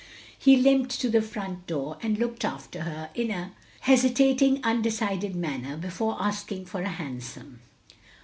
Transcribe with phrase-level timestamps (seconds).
[0.35, 3.51] He limped to the front door, and looked after her, in a
[3.81, 7.59] hesitating, undecided manner, before asking for a hansom.